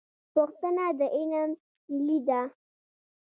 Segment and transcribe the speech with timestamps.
[0.35, 1.51] پوښتنه د علم
[1.83, 2.41] کیلي ده